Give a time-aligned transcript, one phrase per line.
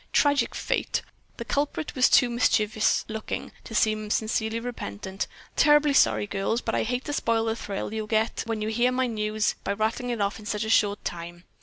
[0.13, 1.03] "Tragic fate!"
[1.37, 5.27] The culprit was too mischievous looking to seem sincerely repentant.
[5.55, 8.69] "Terribly sorry, girls, but I'd hate to spoil the thrill you'll all get when you
[8.69, 11.43] hear my news by rattling it off in such a short time."